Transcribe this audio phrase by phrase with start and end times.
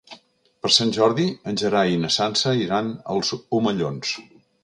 [0.63, 4.17] Per Sant Jordi en Gerai i na Sança iran als Omellons.